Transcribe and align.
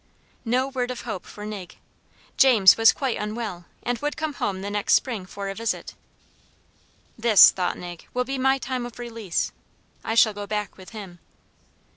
No 0.45 0.67
word 0.69 0.89
of 0.89 1.01
hope 1.01 1.27
for 1.27 1.45
Nig. 1.45 1.75
James 2.35 2.75
was 2.75 2.91
quite 2.91 3.19
unwell, 3.19 3.65
and 3.83 3.99
would 3.99 4.17
come 4.17 4.33
home 4.33 4.61
the 4.63 4.71
next 4.71 4.95
spring 4.95 5.27
for 5.27 5.47
a 5.47 5.53
visit. 5.53 5.93
This, 7.19 7.51
thought 7.51 7.77
Nig, 7.77 8.07
will 8.11 8.23
be 8.25 8.39
my 8.39 8.57
time 8.57 8.87
of 8.87 8.97
release. 8.97 9.51
I 10.03 10.15
shall 10.15 10.33
go 10.33 10.47
back 10.47 10.75
with 10.75 10.89
him. 10.89 11.19